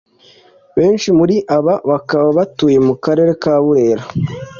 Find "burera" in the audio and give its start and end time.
3.63-4.03